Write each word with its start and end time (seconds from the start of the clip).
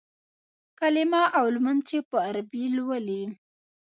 کلیمه 0.79 1.21
او 1.37 1.45
لمونځ 1.55 1.81
چې 1.89 1.97
په 2.09 2.15
عربي 2.27 2.63
لولې. 2.77 3.23